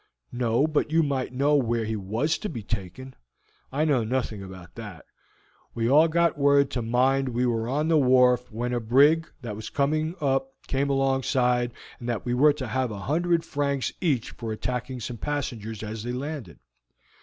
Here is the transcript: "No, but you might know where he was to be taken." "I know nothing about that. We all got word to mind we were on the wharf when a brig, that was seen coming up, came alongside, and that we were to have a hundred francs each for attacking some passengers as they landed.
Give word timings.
"No, 0.31 0.65
but 0.65 0.89
you 0.91 1.03
might 1.03 1.31
know 1.31 1.55
where 1.55 1.85
he 1.85 1.95
was 1.95 2.39
to 2.39 2.49
be 2.49 2.63
taken." 2.63 3.15
"I 3.71 3.85
know 3.85 4.03
nothing 4.03 4.41
about 4.41 4.73
that. 4.73 5.05
We 5.75 5.87
all 5.87 6.07
got 6.07 6.39
word 6.39 6.71
to 6.71 6.81
mind 6.81 7.29
we 7.29 7.45
were 7.45 7.69
on 7.69 7.87
the 7.87 7.99
wharf 7.99 8.51
when 8.51 8.73
a 8.73 8.79
brig, 8.79 9.29
that 9.43 9.55
was 9.55 9.67
seen 9.67 9.75
coming 9.75 10.15
up, 10.19 10.53
came 10.65 10.89
alongside, 10.89 11.71
and 11.99 12.09
that 12.09 12.25
we 12.25 12.33
were 12.33 12.53
to 12.53 12.67
have 12.69 12.89
a 12.89 13.01
hundred 13.01 13.45
francs 13.45 13.93
each 14.01 14.31
for 14.31 14.51
attacking 14.51 15.01
some 15.01 15.17
passengers 15.17 15.83
as 15.83 16.01
they 16.01 16.11
landed. 16.13 16.57